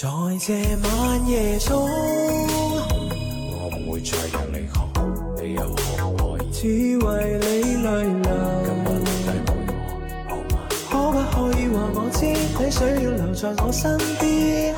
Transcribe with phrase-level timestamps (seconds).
[0.00, 0.06] 在
[0.38, 1.76] 这晚夜中，
[3.50, 4.78] 我唔会再让你哭，
[5.42, 7.46] 你又可唔可以只为你
[7.82, 8.30] 泪流？
[8.62, 9.58] 今晚底陪我
[10.28, 10.54] 好吗？
[10.88, 14.72] 可不可以话我知，你想要留在我身边？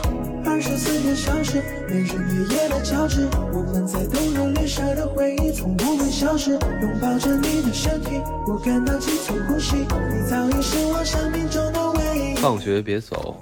[0.47, 6.53] 二十四个小时，没日没夜的交织，我们在冬日里舍的回忆从不会消失。
[6.53, 12.35] 拥抱着你的身体，我感到急促呼吸，你早已是我生命中的唯一。
[12.37, 13.37] 放学别走，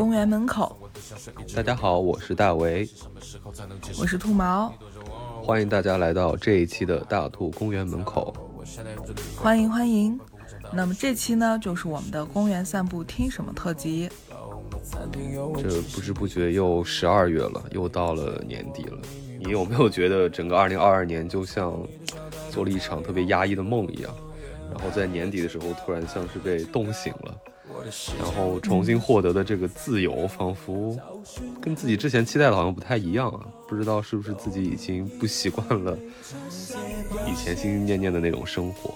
[0.00, 0.78] 公园门口，
[1.54, 2.88] 大家好，我是大为，
[4.00, 4.72] 我是兔毛，
[5.42, 8.34] 欢迎大家来到这一期的大兔公园门口。
[9.36, 10.18] 欢迎欢迎。
[10.72, 14.08] 那么这期呢，就是我们的公园散步听什么特辑。
[15.62, 18.98] 这不知不觉又十二月了，又到了年底了。
[19.38, 21.78] 你有没有觉得整个二零二二年就像
[22.50, 24.10] 做了一场特别压抑的梦一样？
[24.72, 27.36] 然后在年底的时候，突然像是被冻醒了，
[28.18, 30.98] 然后重新获得的这个自由，仿佛
[31.60, 33.40] 跟自己之前期待的好像不太一样啊！
[33.68, 35.96] 不知道是不是自己已经不习惯了
[37.26, 38.94] 以前心心念念的那种生活。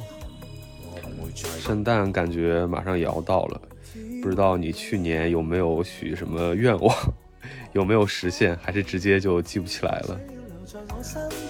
[1.61, 3.61] 圣诞感觉马上也要到了。
[4.23, 6.95] 不知道你去年有没有许什么愿望，
[7.73, 10.21] 有没有实现，还是直接就记不起来了？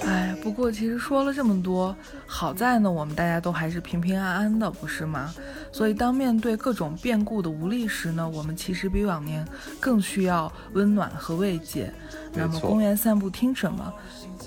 [0.05, 1.95] 哎，不过其实说了这么多，
[2.27, 5.33] 好在呢，我们大家都还是平平安安的，不是吗？
[5.75, 9.45] 所以当面对各种变故的无力时呢，我们其实比往年
[9.81, 11.93] 更需要温暖和慰藉。
[12.33, 13.93] 那么公园散步听什么？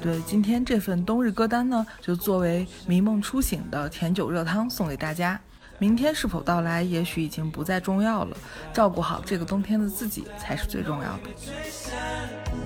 [0.02, 5.38] 对，今天这份冬日歌单呢，就作为迷梦初醒的甜酒热汤送给大家。
[5.80, 8.38] 明天是否到来，也许已经不再重要了。
[8.74, 12.57] 照顾好这个冬天的自己，才是最重要的。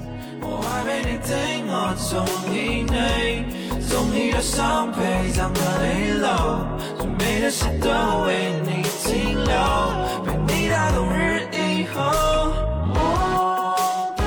[0.42, 3.45] 我还怕你对我从心内，
[3.88, 6.28] 从你的伤悲葬的泪流，
[6.97, 7.88] 最美的事都
[8.25, 9.53] 为你停留，
[10.25, 12.02] 陪你到冬日以后，
[12.94, 14.22] 我你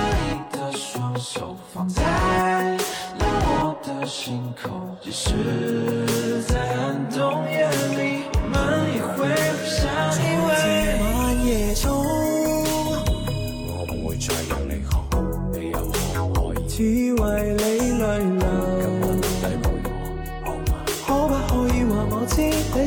[0.56, 4.70] 的双手放在了我的心口，
[5.00, 6.23] 即使。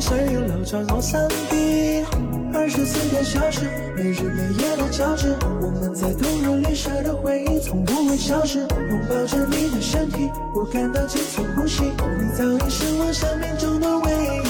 [0.00, 2.04] 想要留在我身边？
[2.54, 8.60] 二十四个小时，没日没夜的交织，我们在冬日里舍的回忆从不会消失。
[8.60, 14.12] 拥抱着你的身体，我感到急促呼吸，你早已是我生命中的唯
[14.44, 14.47] 一。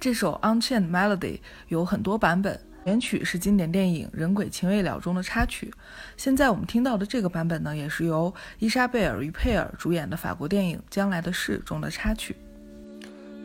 [0.00, 1.18] 这首《Unchained Melody》
[1.68, 5.70] 有很多版本，原曲是经典电影《人鬼情未了》中的插曲。
[6.16, 12.34] 现在我们听到的这个版本呢，也是由伊莎贝尔·于佩尔主演的法国电影《将来的事》中的插曲。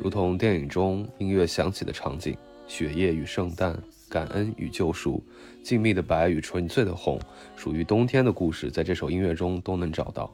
[0.01, 3.77] 如同电影中音乐响起的场景，雪夜与圣诞，
[4.09, 5.21] 感恩与救赎，
[5.61, 7.19] 静谧的白与纯粹的红，
[7.57, 10.33] 属于冬天的故事，在这首音乐中都能找到。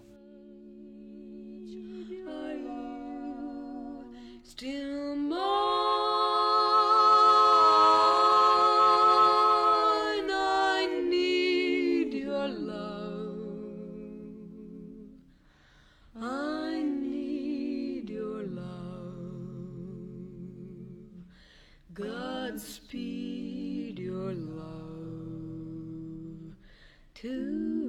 [22.59, 24.72] speed your love
[27.16, 27.80] to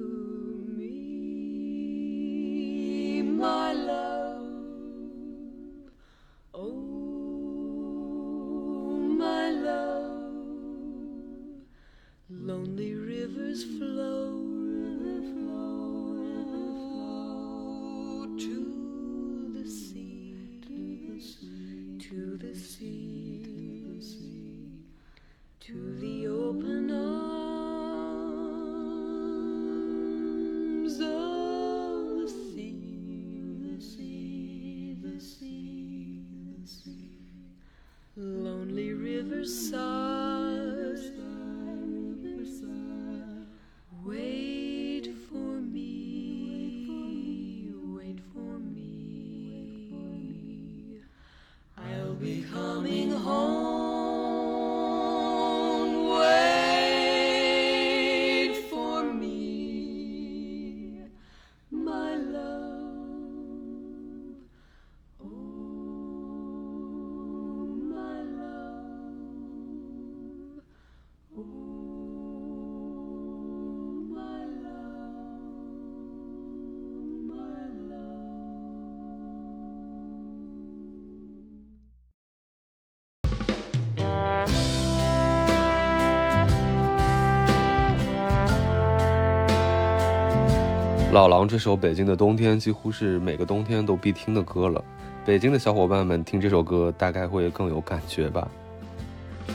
[91.13, 94.83] 老狼这首《北京的冬天》几乎是每个冬天都必听的歌了。
[95.23, 98.49] 北京的小伙伴们听这首歌，大概会更有感觉吧。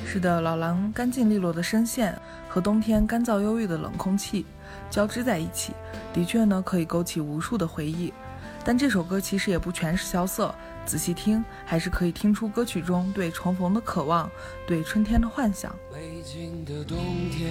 [0.06, 2.16] 是的，老狼干净利落的声线
[2.48, 4.46] 和冬天干燥忧郁的冷空气
[4.88, 5.72] 交织在一起，
[6.14, 8.12] 的确呢可以勾起无数的回忆。
[8.64, 10.54] 但这首歌其实也不全是萧瑟，
[10.86, 14.30] 仔细听还是可以听出歌曲中对重逢的渴望，
[14.64, 15.74] 对春天的幻想。
[15.92, 16.98] 北京的冬
[17.32, 17.50] 天，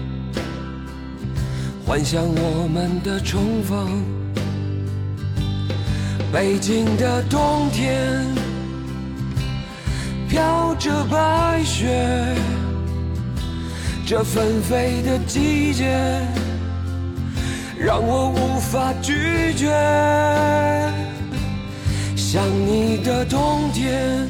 [1.91, 4.01] 幻想我们的重逢。
[6.31, 8.25] 北京的冬天，
[10.29, 12.33] 飘着白雪，
[14.05, 16.21] 这纷飞的季节，
[17.77, 19.67] 让我无法拒绝。
[22.15, 24.29] 想你的冬天，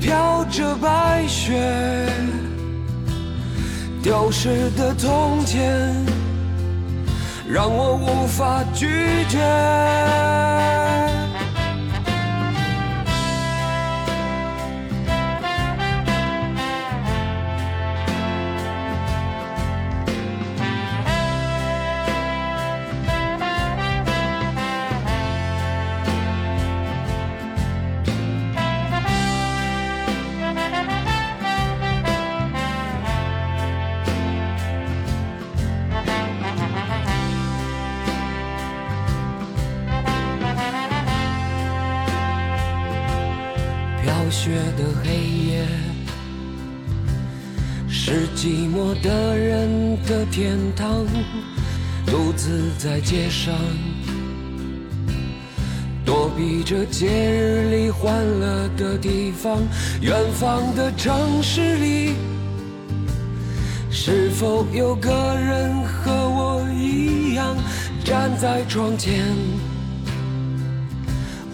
[0.00, 1.54] 飘着白雪，
[4.02, 6.22] 丢失的从前。
[7.52, 8.86] 让我无法拒
[9.28, 9.38] 绝。
[50.12, 51.06] 的天堂。
[52.04, 53.54] 独自在街上，
[56.04, 59.58] 躲避着节日里欢乐的地方。
[60.02, 62.12] 远方的城市里，
[63.90, 67.56] 是否有个人和我一样
[68.04, 69.24] 站在窗前？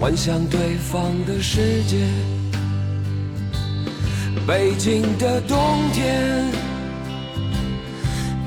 [0.01, 2.09] 幻想对方的世界。
[4.49, 5.57] 北京的冬
[5.93, 6.45] 天，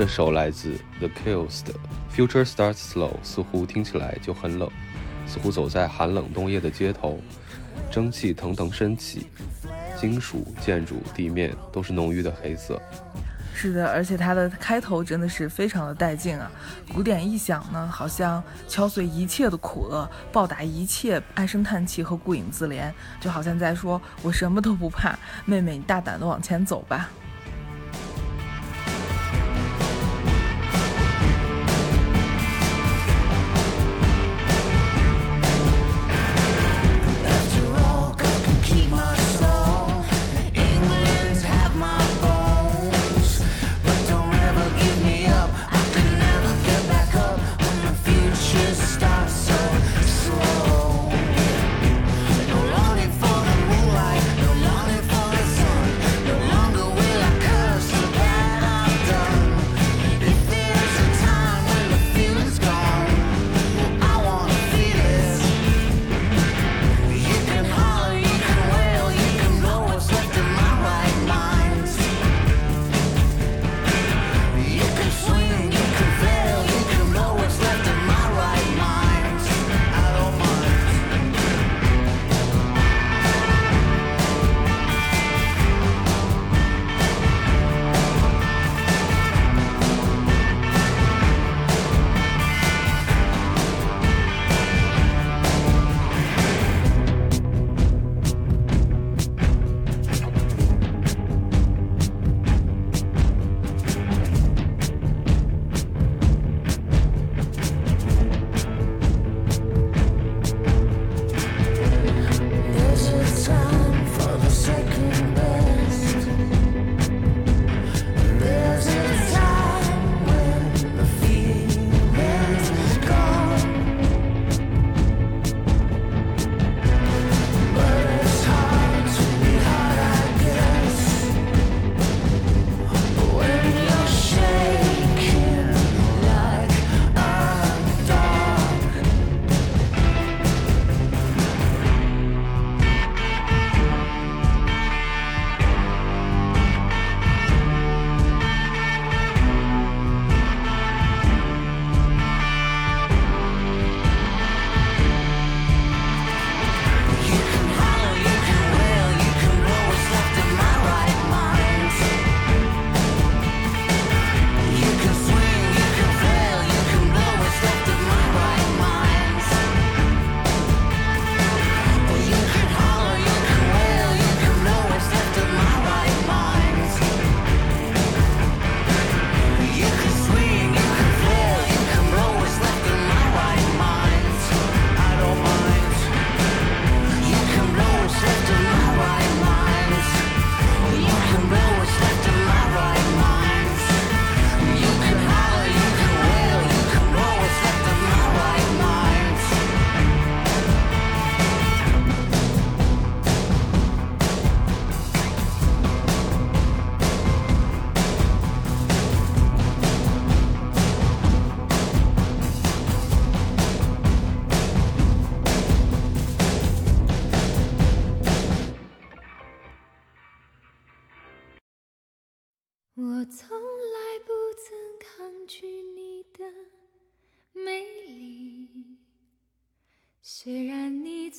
[0.00, 1.74] 这首来自 The Kills 的
[2.10, 4.66] 《Future Starts Slow》，似乎听起来就很冷，
[5.26, 7.20] 似乎走在寒冷冬夜的街头，
[7.90, 9.26] 蒸汽腾腾升起，
[10.00, 12.80] 金属、建筑、地面都是浓郁的黑色。
[13.54, 16.50] 是的，而且它的开头真的是非常的带劲啊！
[16.94, 22.90] 鼓点一响呢，好像敲碎一切的苦厄，暴打一切唉声叹气和顾影自怜，
[23.20, 25.14] 就好像在说：“我什么都不怕，
[25.44, 27.10] 妹妹，你大胆的往前走吧。”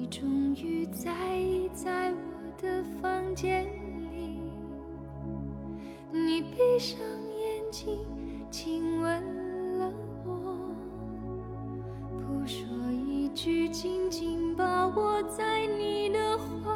[0.00, 4.40] 你终于在意在我的房间里。
[6.10, 7.98] 你闭上眼睛，
[8.50, 9.92] 亲吻了
[10.24, 10.74] 我，
[12.18, 16.74] 不说一句，紧紧把我在你的怀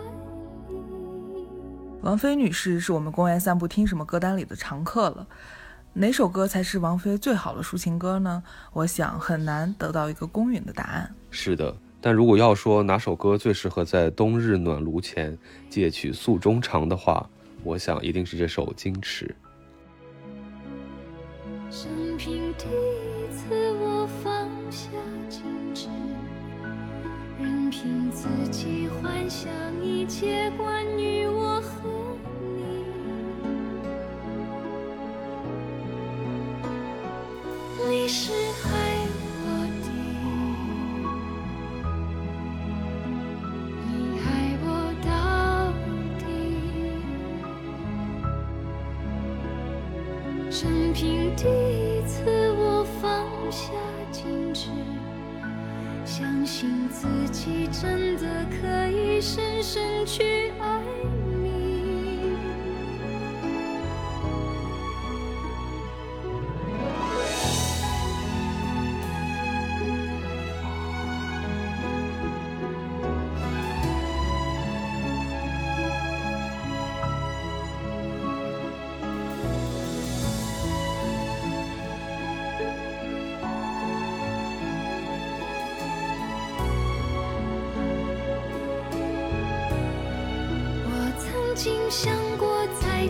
[0.69, 1.47] 里。
[2.03, 5.27] 王菲女士是我们公园散步听什么歌单里的常客了。
[5.95, 8.43] 哪首歌才是王菲最好的抒情歌呢？
[8.75, 11.15] 我想很难得到一个公允的答案。
[11.31, 11.75] 是的，
[12.07, 15.39] 但如果要说哪首歌最适合在冬日暖炉前
[15.71, 17.27] 借取诉衷肠的话，
[17.63, 19.35] 我想一定是这首《矜持》。
[21.75, 24.91] 生平第一次我放下
[25.31, 25.41] 矜
[25.75, 25.89] 持，
[27.41, 29.51] 任凭自己幻想
[29.83, 31.89] 一切关于我和
[32.59, 32.85] 你。
[37.89, 38.31] 你是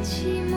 [0.05, 0.54] 寂寞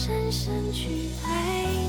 [0.00, 1.79] 深深去爱。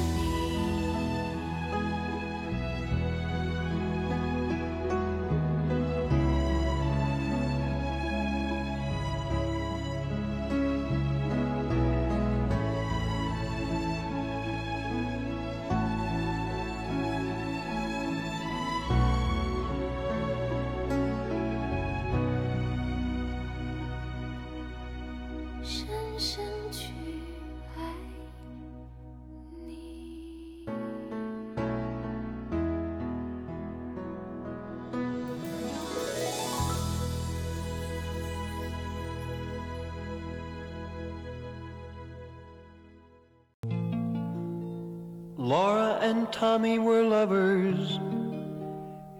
[46.11, 47.99] And Tommy were lovers.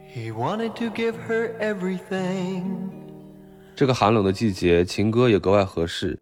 [0.06, 2.92] He wanted to give her everything.
[3.76, 6.20] 这个寒冷的季节，情歌也格外合适。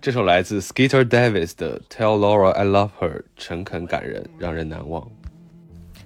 [0.00, 5.08] 这首来自 Skeeter Davis 的《Tell Laura I Love Her》，诚恳感人，让人难忘。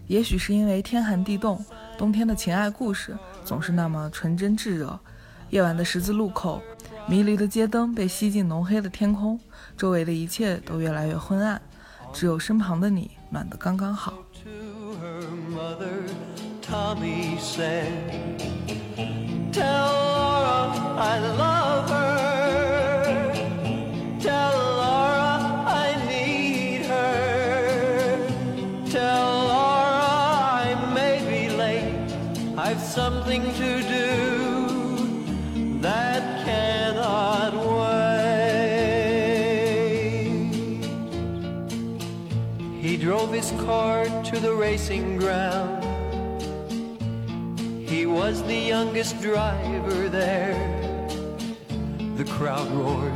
[0.06, 1.64] 也许是因为天寒地冻，
[1.96, 5.00] 冬天的情爱故事总是那么纯真炙热。
[5.48, 6.60] 夜晚的十字路口，
[7.08, 9.40] 迷离的街灯被吸进浓黑的天空，
[9.74, 11.60] 周围的一切都越来越昏暗，
[12.12, 14.12] 只有身旁的你暖得刚刚好。
[14.44, 14.50] To
[15.00, 16.06] her mother,
[44.36, 45.82] to the racing ground.
[47.88, 50.58] He was the youngest driver there.
[52.16, 53.14] The crowd roared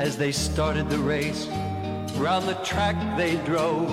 [0.00, 1.46] as they started the race.
[2.16, 3.88] Round the track they drove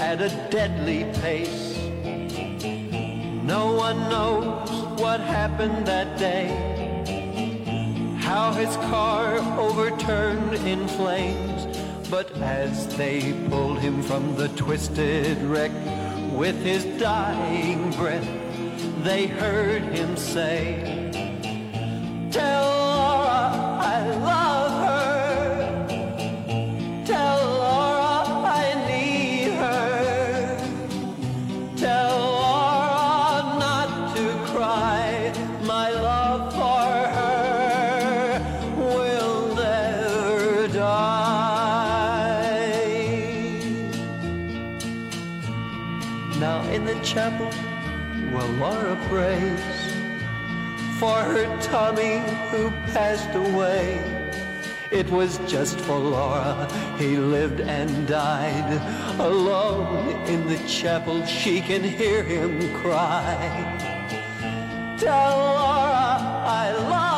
[0.00, 1.78] at a deadly pace.
[3.44, 6.48] No one knows what happened that day.
[8.18, 11.78] How his car overturned in flames.
[12.10, 15.70] But as they pulled him from the twisted wreck
[16.38, 18.28] with his dying breath,
[19.02, 20.97] they heard him say,
[51.70, 54.00] Tommy who passed away.
[54.90, 58.80] It was just for Laura, he lived and died.
[59.20, 63.36] Alone in the chapel, she can hear him cry.
[64.98, 66.16] Tell Laura
[66.62, 67.17] I love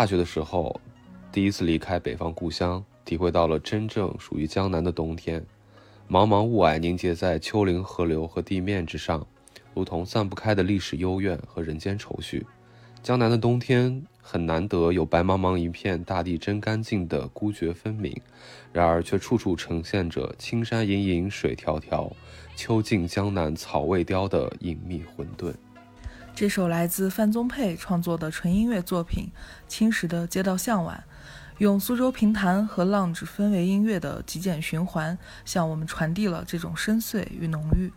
[0.00, 0.80] 大学的时候，
[1.30, 5.44] 第一次离开北方故乡，体会到了真正属于江南的冬天。
[6.08, 9.26] 茫茫雾霭凝结在丘陵河流和地面之上，
[9.74, 12.46] 如同散不开的历史幽怨和人间愁绪。
[13.02, 18.10] 江南的冬天很难得有白茫茫一片大地真干净的孤绝分明，
[18.72, 22.10] 然而却处处呈现着青山隐隐水迢迢，
[22.56, 25.52] 秋尽江南草未凋的隐秘混沌。
[26.40, 29.24] 这首来自范宗沛创作的纯音乐作品
[29.68, 31.04] 《青石的街道向晚》，
[31.58, 37.92] 用苏州评弹和浪子氛围音乐的极简循环，向我们传递了这种深邃与浓郁。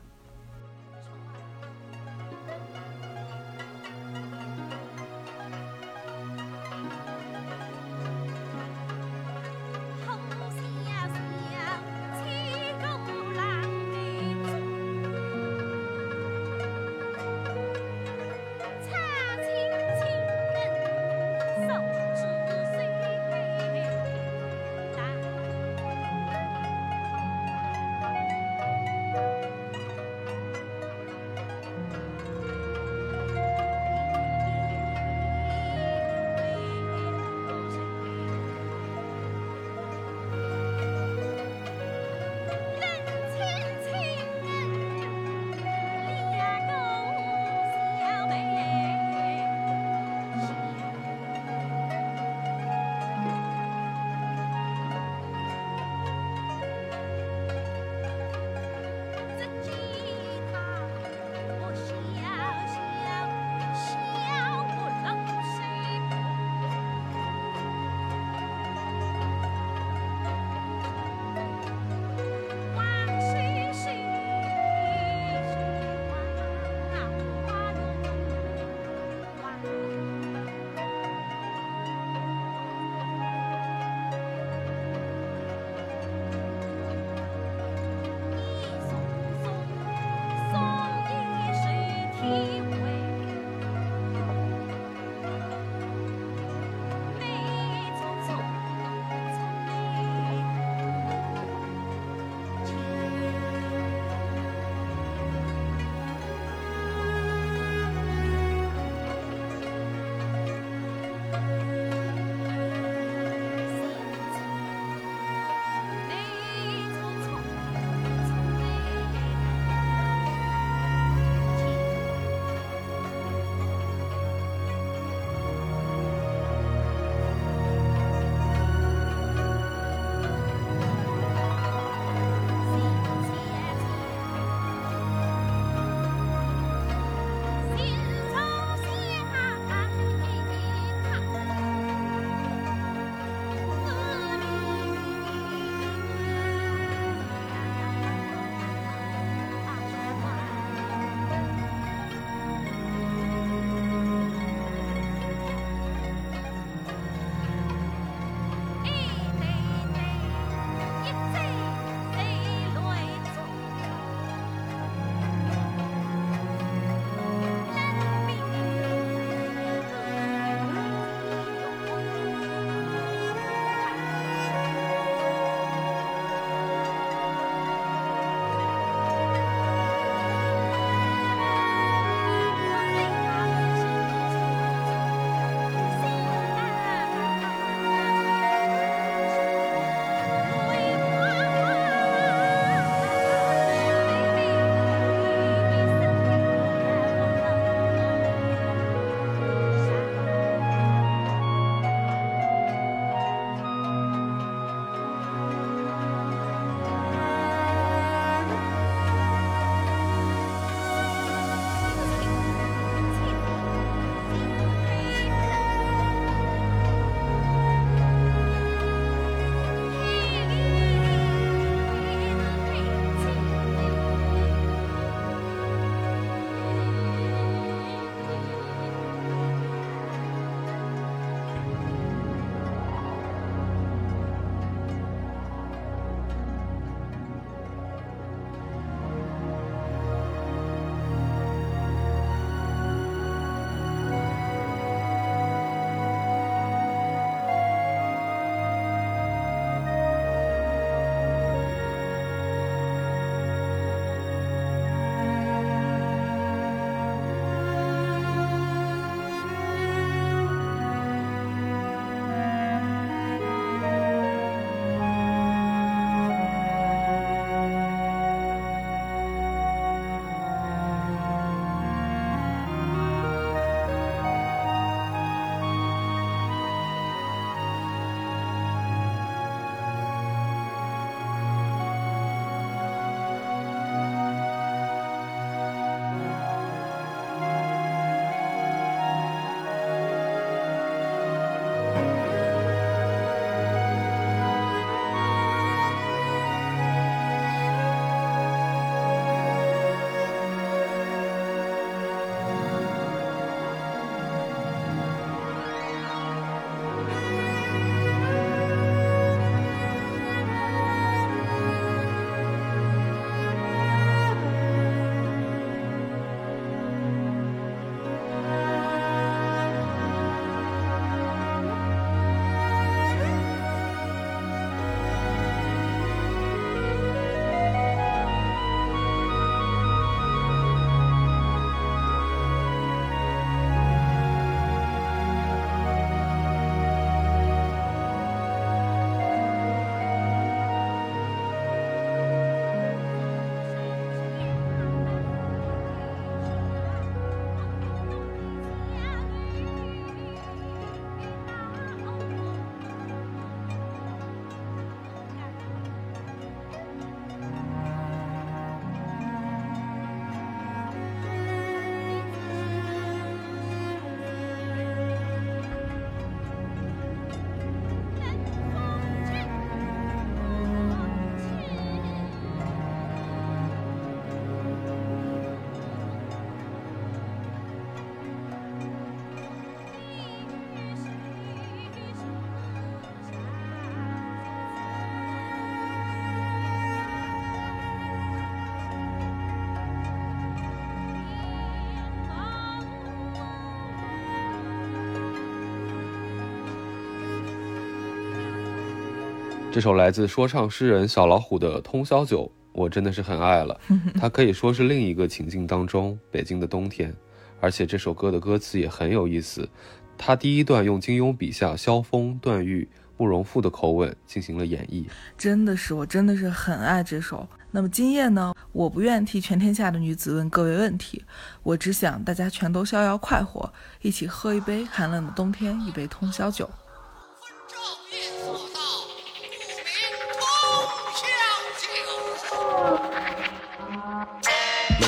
[399.74, 403.76] 这首来自说唱诗人小老虎的《通宵酒》，我真的是很爱了。
[404.22, 407.12] 它可以说是另一个情境当中北京的冬天，
[407.60, 409.68] 而且这首歌的歌词也很有意思。
[410.16, 417.48] 他第一段用金庸笔下萧峰、段誉、慕容复的口吻进行了演绎，真的是，我真的是很爱这首。
[417.72, 421.24] 那么今夜呢，我不愿替全天下的女子问各位问题，
[421.64, 426.70] 我只想大家全都逍遥快活，一起喝一杯寒冷的冬天一杯通宵酒。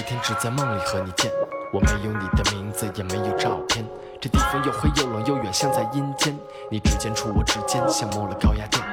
[0.05, 1.31] 天只在梦里和你见，
[1.73, 3.83] 我没有你的名字，也没有照片。
[4.21, 6.37] 这地方又黑又冷又远，像在阴间。
[6.69, 8.83] 你指尖触我指尖，像摸了高压电。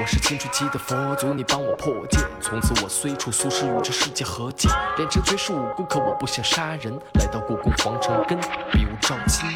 [0.00, 2.20] 我是青春期的佛祖，你帮我破戒。
[2.40, 4.68] 从此我虽处俗世，与这世界和解。
[4.96, 6.96] 练成绝世武功，可我不想杀人。
[7.14, 8.38] 来到故宫皇城，根
[8.70, 9.50] 比武招亲。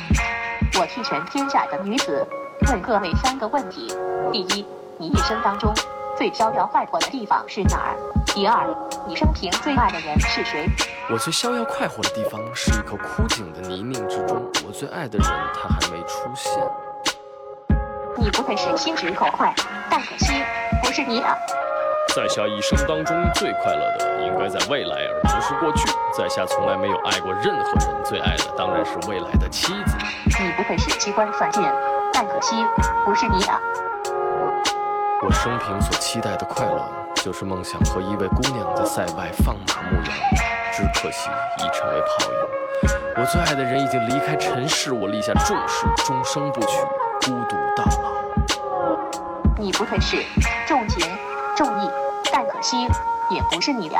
[0.80, 2.26] 我替全天下的女子
[2.66, 3.96] 问各位三个问题：
[4.32, 4.66] 第一，
[4.98, 5.72] 你一生当中
[6.18, 7.96] 最逍遥快活的地方是哪儿？
[8.26, 8.66] 第二，
[9.06, 10.66] 你生平最爱的人是谁？
[11.10, 16.52] 我最逍遥快活的地方是一口枯井的泥泞之中，我最爱的人他还没出现。
[18.16, 19.52] 你不愧是心直口快，
[19.90, 20.42] 但可惜
[20.82, 21.36] 不是你啊！
[22.14, 25.86] 在下一生当中最快乐的应该在未来，而不是过去。
[26.16, 29.96] 在下从来没有爱过任何人，最爱的当然是未来的妻子。
[30.40, 31.62] 你不愧是机关算尽，
[32.12, 32.64] 但可惜
[33.04, 33.60] 不是你啊！
[35.22, 36.88] 我生平所期待的快乐，
[37.24, 40.12] 就是梦想和一位姑娘在塞外放马牧羊，
[40.70, 42.36] 只可惜已成为泡影。
[43.16, 46.76] 我最爱的人已经离开尘世，我立下重誓，终生不娶，
[47.22, 48.12] 孤独到老。
[49.56, 50.22] 你不退是
[50.68, 51.10] 重情
[51.56, 51.90] 重义，
[52.30, 52.82] 但可惜
[53.30, 53.96] 也不是你的！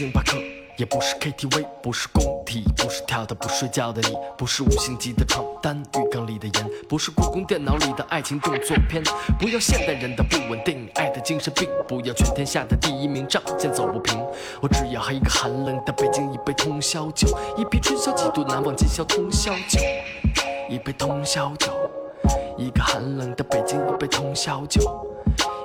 [0.00, 0.38] 星巴克，
[0.78, 9.02] 也不是 KTV，不是工体，不是跳的不睡觉的你，不是五星级的床单，浴缸里的盐，不是故宫电脑里的爱情动作片。
[9.38, 14.18] 不要现代人的不稳定，爱的精神病，不要全天下的第一名，仗剑走不平。
[14.62, 19.78] 我只要喝一个寒冷的北京，一杯通宵酒，一瓶春宵几度难忘今宵通宵酒，
[20.70, 21.70] 一杯通宵酒。
[22.56, 24.80] 一个寒冷的北京，一杯通宵酒，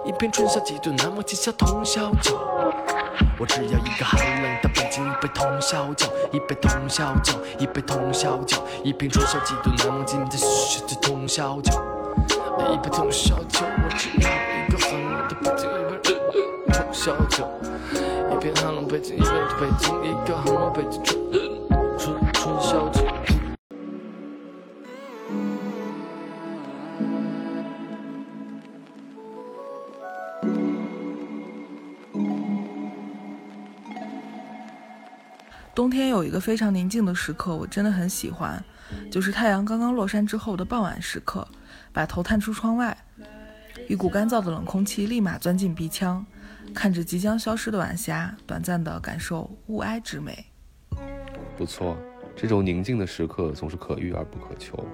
[0.05, 2.37] 一瓶春宵几度难忘今宵通宵酒。
[3.37, 11.71] 我只要一个寒冷的北京，一杯通宵酒，一杯通宵酒，一杯通宵酒，一瓶春宵几度难忘今宵通宵酒，
[12.71, 13.59] 一杯通宵酒。
[13.65, 17.47] 我只要一个寒冷的北京，一杯通宵酒，
[18.31, 19.25] 一瓶寒冷北京，一杯
[19.59, 21.54] 北京，一个寒冷北京
[35.75, 38.63] 冬天有一个非常宁静的时刻，我真的很喜欢，
[39.11, 41.45] 就是太阳刚刚落山之后的傍晚时刻，
[41.91, 42.97] 把头探出窗外，
[43.89, 46.25] 一股干燥的冷空气立马钻进鼻腔，
[46.73, 50.45] 看着即将消失的晚霞，短暂的感受物哀之美。
[51.57, 51.97] 不错，
[52.37, 54.87] 这种宁静的时刻总是可遇而不可求。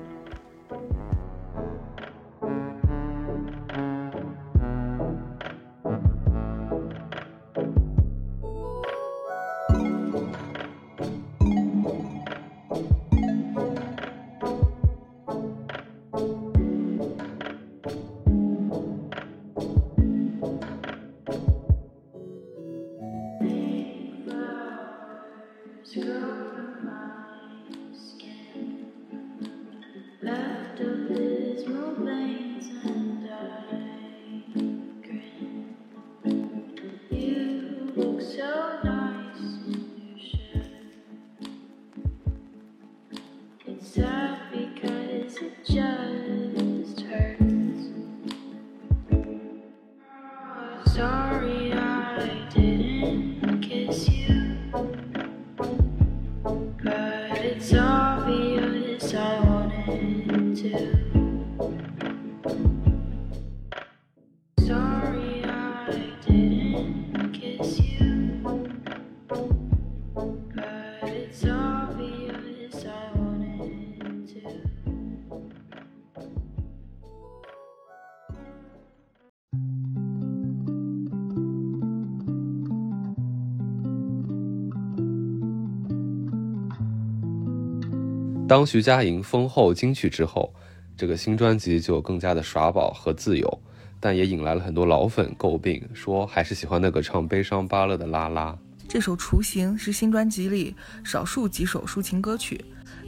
[88.52, 90.54] 当徐佳莹封后金曲之后，
[90.98, 93.62] 这个新专辑就更加的耍宝和自由。
[93.98, 98.54] 但也引来了很多老粉诟病，说还是喜欢那个唱悲伤芭乐的拉拉。
[98.90, 102.60] 这首《雏形》是新专辑里少数几首抒情歌曲，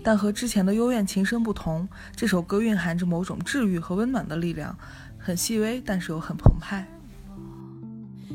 [0.01, 1.85] 但和之前的幽怨情深不同，
[2.15, 4.73] 这首歌蕴含着某种治愈和温暖的力量，
[5.17, 6.87] 很细微，但是又很澎湃。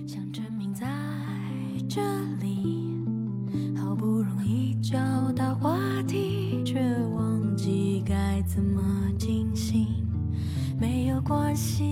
[0.07, 0.87] 想证明在
[1.89, 2.03] 这
[2.43, 2.78] 里，
[4.91, 4.97] 找
[5.37, 5.77] 到话
[6.07, 6.81] 题，却
[7.15, 8.83] 忘记该怎么
[9.19, 9.87] 进行。
[10.81, 11.85] 没有关系，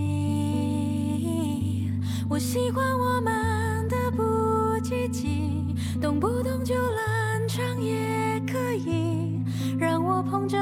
[2.26, 5.53] 我喜欢我们的不积极，
[6.01, 9.42] 动不动就冷场也可以，
[9.78, 10.57] 让我捧着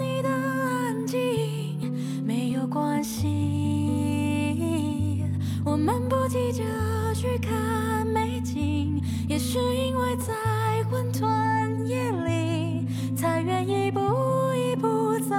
[0.00, 3.28] 你的安静，没有关系。
[5.70, 6.64] 我们不急着
[7.14, 10.32] 去看美景，也是因为在
[10.90, 14.00] 混沌夜里，才愿一步
[14.54, 15.34] 一步走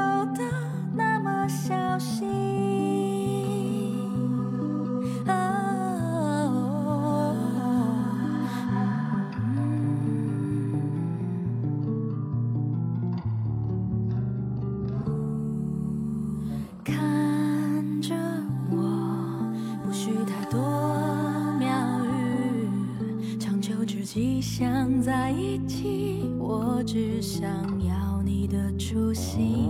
[24.60, 27.50] 想在一起，我只想
[27.82, 29.70] 要你的初心，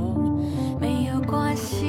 [0.82, 1.86] 没有关系。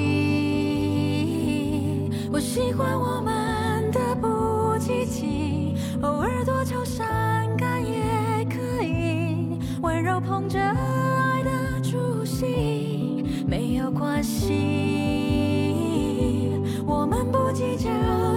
[2.30, 14.51] 我喜欢我们的不积极，偶尔多愁善感也可以，温柔捧着爱的初心，没有关系。
[16.86, 17.88] 我们不急着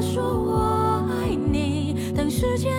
[0.01, 2.72] 说我爱你，等时间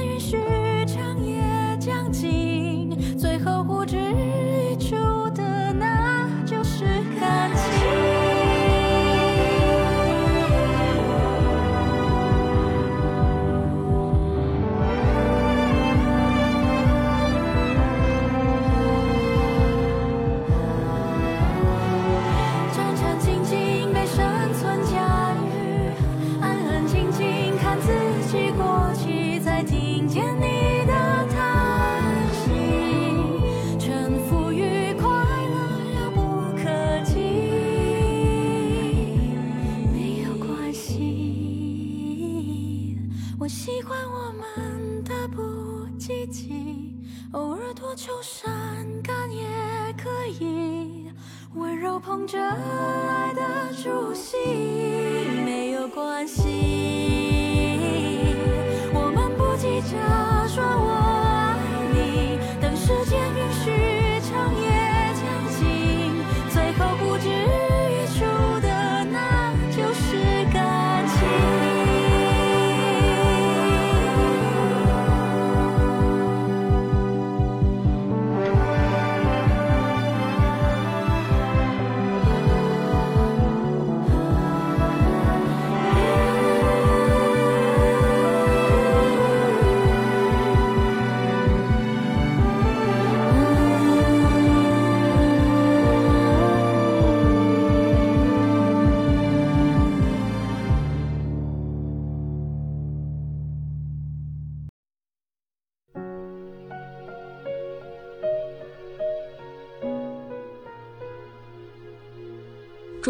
[52.15, 53.43] 捧着爱的
[53.73, 54.39] 初心，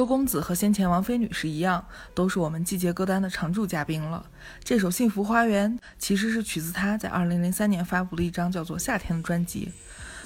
[0.04, 1.82] 周公子和先前王菲女士一样，
[2.12, 4.22] 都是我们季节歌单的常驻嘉宾了。
[4.62, 9.72] 这首《幸福花园》其实是取自他在2003年发布的一张叫做《夏天》的专辑。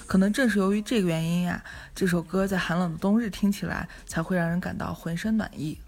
[0.05, 1.63] 可能正是由于这个原因呀，
[1.95, 5.79] 这首歌在寒冷的冬日听起来才会让人感到浑身暖意。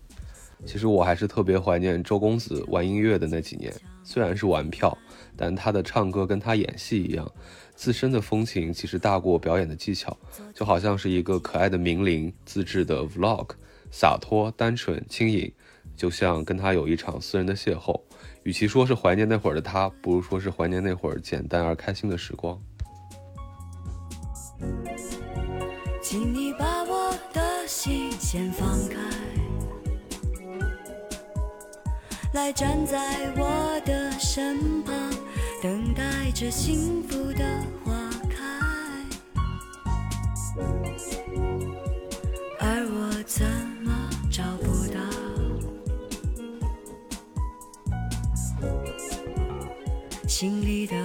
[0.64, 3.74] 其实我还是特别怀念周公子玩音乐的那几年，
[4.04, 4.96] 虽然是玩票，
[5.36, 7.28] 但他的唱歌跟他演戏一样，
[7.74, 10.16] 自身的风情其实大过表演的技巧，
[10.54, 13.48] 就好像是一个可爱的名伶自制的 vlog，
[13.90, 15.52] 洒脱、单纯、轻盈，
[15.96, 18.00] 就像跟他有一场私人的邂逅。
[18.44, 22.58] 与其说是怀念那会儿的他，不如说是怀念那会儿简单而开心的时光。
[26.02, 28.96] 请你把我的心先放开，
[32.32, 34.94] 来站在我的身旁，
[35.62, 37.44] 等待着幸福的
[37.84, 38.38] 花开。
[50.40, 50.96] 心里的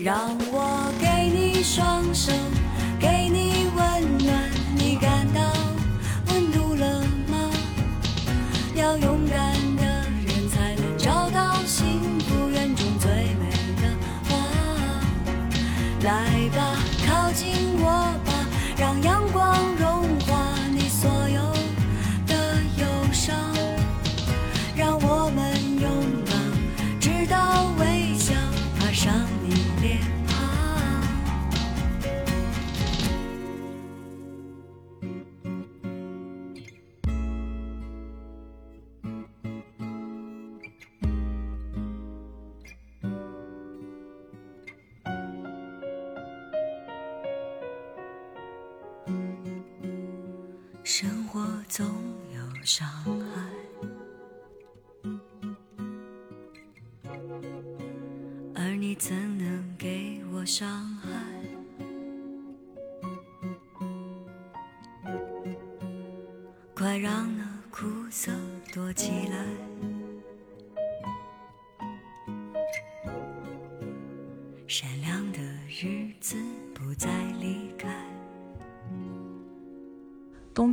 [0.00, 0.16] 让
[0.52, 2.32] 我给你双手，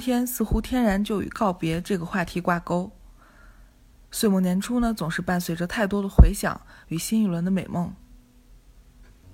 [0.06, 2.92] 天似乎天然就与告别这个话题挂钩。
[4.12, 7.92] 岁末年初呢，总是伴随着太多的回想与新一轮的美梦。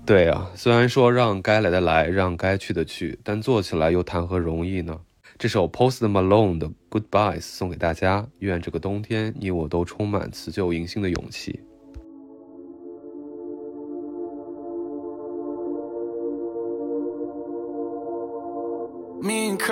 [0.05, 4.97] 对啊，虽然说让该来的来，让该去的去，但做起来又谈何容易呢？
[5.37, 11.59] 这首 Post Malone 的 Goodbyes 送给大家，愿这个冬天你我都充满辞旧迎新的勇气。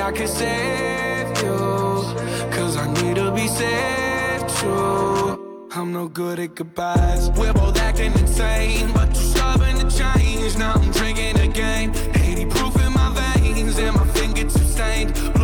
[0.00, 1.56] I can save you.
[2.56, 5.68] Cause I need to be saved too.
[5.72, 7.30] I'm no good at goodbyes.
[7.30, 10.56] We're both acting insane, but you're stubborn to change.
[10.56, 11.94] Now I'm drinking again.
[12.14, 13.08] 80 proof in my
[13.42, 15.39] veins, and my fingertips stained.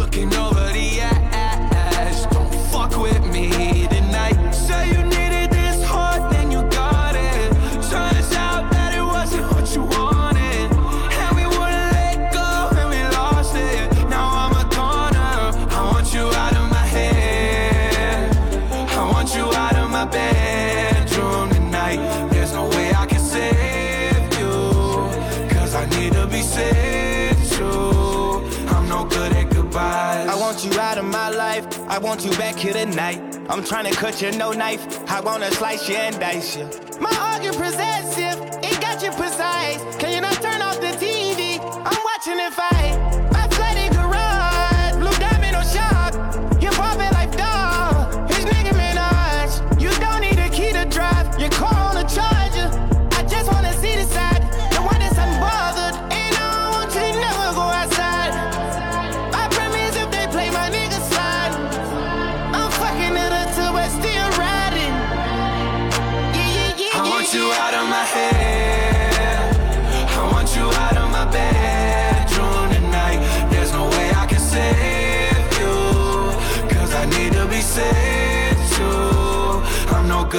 [30.67, 31.65] You out of my life.
[31.89, 33.21] I want you back here tonight.
[33.49, 34.85] I'm trying to cut you no knife.
[35.11, 36.65] I wanna slice you and dice you.
[37.01, 39.81] My argument possessive, it got you precise.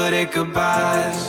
[0.10, 1.27] Good at goodbyes.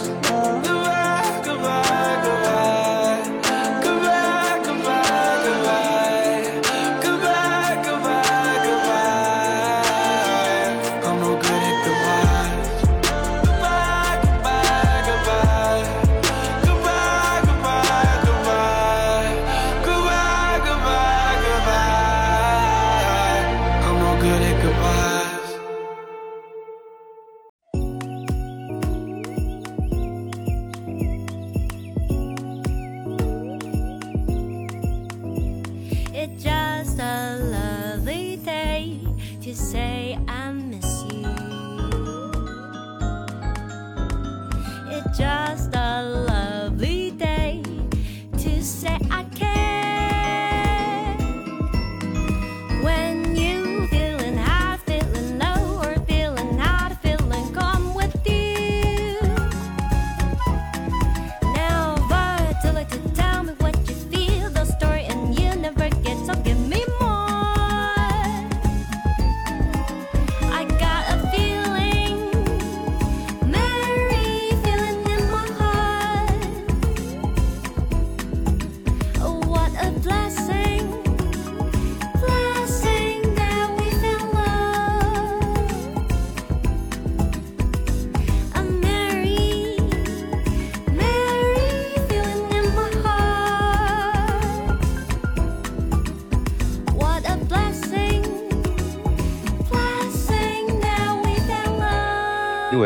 [39.59, 39.88] Say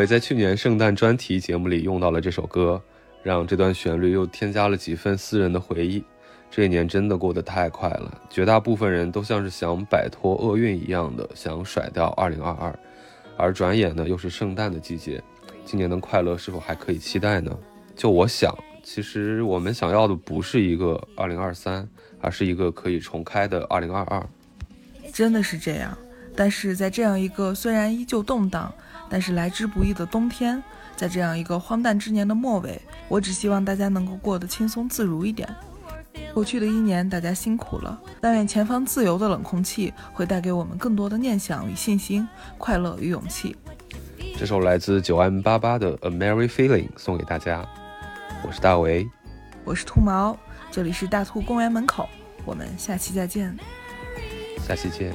[0.03, 2.81] 也在去年圣诞专题节目里用到了这首歌，
[3.23, 6.03] 让这段旋律又添加了几分私人的回忆。
[6.51, 12.73] 这一年真的过得太快了，绝大部分人都像是想摆脱厄运一样的想甩掉2022，
[13.37, 15.23] 而转眼呢又是圣诞的季节，
[15.63, 17.57] 今年的快乐是否还可以期待呢？
[17.95, 21.87] 就我想，其实我们想要的不是一个2023，
[22.19, 24.23] 而是一个可以重开的2022。
[25.13, 25.97] 真的是这样。
[26.35, 28.73] 但是在这样一个虽然依旧动荡，
[29.09, 30.61] 但是来之不易的冬天，
[30.95, 35.47] 在这样一个荒诞之年的末尾，我只希望大家能够过得轻松自如一点。
[36.33, 42.27] 过去的一年，大家辛苦了，但愿前方自由的冷空气会带给我们更多的念想与信心、
[42.57, 43.55] 快乐与勇气。
[44.35, 47.63] 这首来自九 M 八八的《A Merry Feeling》送给大家，
[48.43, 49.07] 我是大为，
[49.63, 50.35] 我是兔毛，
[50.71, 52.09] 这里是大兔公园门口，
[52.45, 53.55] 我们下期再见。
[54.67, 55.13] 下期见。